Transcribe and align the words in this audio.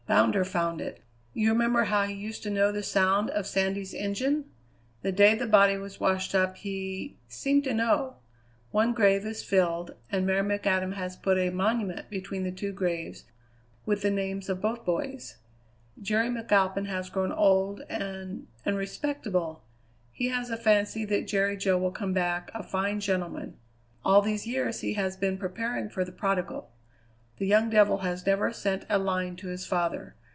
Bounder 0.07 0.43
found 0.43 0.81
it. 0.81 1.01
You 1.33 1.53
remember 1.53 1.85
how 1.85 2.03
he 2.03 2.13
used 2.13 2.43
to 2.43 2.49
know 2.49 2.69
the 2.73 2.83
sound 2.83 3.29
of 3.29 3.47
Sandy's 3.47 3.93
engine? 3.93 4.43
The 5.03 5.11
day 5.13 5.35
the 5.35 5.47
body 5.47 5.77
was 5.77 6.01
washed 6.01 6.35
up 6.35 6.57
he 6.57 7.15
seemed 7.29 7.63
to 7.63 7.73
know. 7.73 8.17
One 8.71 8.91
grave 8.91 9.25
is 9.25 9.41
filled, 9.41 9.95
and 10.11 10.25
Mary 10.27 10.41
McAdam 10.41 10.95
has 10.95 11.15
put 11.15 11.37
a 11.37 11.49
monument 11.49 12.09
between 12.09 12.43
the 12.43 12.51
two 12.51 12.73
graves 12.73 13.23
with 13.85 14.01
the 14.01 14.11
names 14.11 14.49
of 14.49 14.59
both 14.59 14.83
boys. 14.83 15.37
Jerry 16.01 16.27
McAlpin 16.27 16.87
has 16.87 17.09
grown 17.09 17.31
old 17.31 17.79
and 17.87 18.47
and 18.65 18.75
respectable. 18.75 19.63
He 20.11 20.27
has 20.27 20.49
a 20.49 20.57
fancy 20.57 21.05
that 21.05 21.25
Jerry 21.25 21.55
Jo 21.55 21.77
will 21.77 21.89
come 21.91 22.11
back 22.11 22.51
a 22.53 22.63
fine 22.63 22.99
gentleman. 22.99 23.55
All 24.03 24.21
these 24.21 24.45
years 24.45 24.81
he 24.81 24.95
has 24.95 25.15
been 25.15 25.37
preparing 25.37 25.87
for 25.87 26.03
the 26.03 26.11
prodigal. 26.11 26.67
The 27.37 27.47
young 27.47 27.71
devil 27.71 27.99
has 27.99 28.27
never 28.27 28.53
sent 28.53 28.85
a 28.87 28.99
line 28.99 29.35
to 29.37 29.47
his 29.47 29.65
father. 29.65 30.13